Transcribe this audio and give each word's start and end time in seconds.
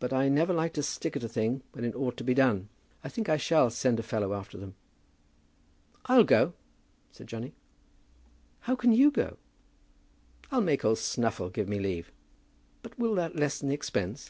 But 0.00 0.14
I 0.14 0.30
never 0.30 0.54
like 0.54 0.72
to 0.74 0.82
stick 0.82 1.14
at 1.14 1.22
a 1.22 1.28
thing 1.28 1.62
when 1.72 1.84
it 1.84 1.94
ought 1.94 2.16
to 2.16 2.24
be 2.24 2.32
done. 2.32 2.70
I 3.04 3.10
think 3.10 3.28
I 3.28 3.36
shall 3.36 3.68
send 3.68 4.00
a 4.00 4.02
fellow 4.02 4.32
after 4.32 4.56
them." 4.56 4.76
"I'll 6.06 6.24
go," 6.24 6.54
said 7.12 7.26
Johnny. 7.26 7.52
"How 8.60 8.76
can 8.76 8.92
you 8.92 9.10
go?" 9.10 9.36
"I'll 10.50 10.62
make 10.62 10.86
old 10.86 10.96
Snuffle 10.96 11.50
give 11.50 11.68
me 11.68 11.78
leave." 11.78 12.10
"But 12.80 12.98
will 12.98 13.14
that 13.16 13.36
lessen 13.36 13.68
the 13.68 13.74
expense?" 13.74 14.22